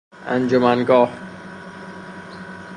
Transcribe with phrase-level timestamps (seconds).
[0.33, 1.09] انجمنگاه